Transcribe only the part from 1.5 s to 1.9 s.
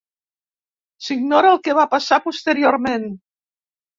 el que va